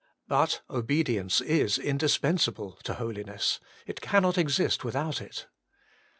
[0.27, 5.45] But obedience is indispensable to holiness: it cannot exist without it.